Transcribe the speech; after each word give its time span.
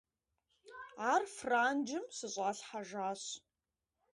Ар 1.11 1.23
Франджым 1.35 2.05
щыщӀалъхьэжащ. 2.15 3.23